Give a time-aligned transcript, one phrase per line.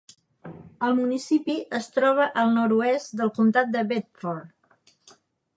[0.87, 5.17] El municipi es troba al nord-oest del comtat de Bedford.